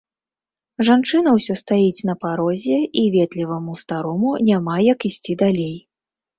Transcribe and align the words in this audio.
Жанчына 0.87 1.33
ўсё 1.37 1.55
стаіць 1.61 2.05
на 2.11 2.15
парозе, 2.25 2.79
і 3.03 3.05
ветліваму 3.19 3.79
старому 3.85 4.29
няма 4.51 4.77
як 4.93 4.99
ісці 5.13 5.41
далей. 5.47 5.73